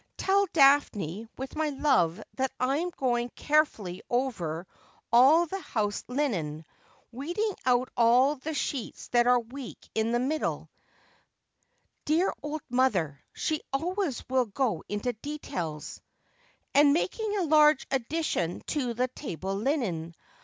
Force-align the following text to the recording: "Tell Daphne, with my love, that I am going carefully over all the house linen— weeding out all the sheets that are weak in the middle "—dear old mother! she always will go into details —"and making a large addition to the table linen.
"Tell 0.17 0.47
Daphne, 0.51 1.27
with 1.37 1.55
my 1.55 1.69
love, 1.69 2.23
that 2.33 2.51
I 2.59 2.77
am 2.77 2.89
going 2.89 3.29
carefully 3.35 4.01
over 4.09 4.65
all 5.13 5.45
the 5.45 5.59
house 5.59 6.03
linen— 6.07 6.65
weeding 7.11 7.53
out 7.67 7.89
all 7.95 8.33
the 8.37 8.55
sheets 8.55 9.09
that 9.09 9.27
are 9.27 9.39
weak 9.39 9.87
in 9.93 10.11
the 10.11 10.19
middle 10.19 10.71
"—dear 12.05 12.33
old 12.41 12.63
mother! 12.67 13.21
she 13.33 13.61
always 13.71 14.27
will 14.27 14.45
go 14.47 14.83
into 14.89 15.13
details 15.13 16.01
—"and 16.73 16.93
making 16.93 17.37
a 17.37 17.43
large 17.43 17.85
addition 17.91 18.61
to 18.69 18.95
the 18.95 19.07
table 19.09 19.53
linen. 19.53 20.15